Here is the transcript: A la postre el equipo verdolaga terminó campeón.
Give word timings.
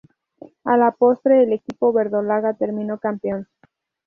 A 0.63 0.77
la 0.77 0.89
postre 0.93 1.43
el 1.43 1.53
equipo 1.53 1.93
verdolaga 1.93 2.55
terminó 2.55 2.97
campeón. 2.97 3.47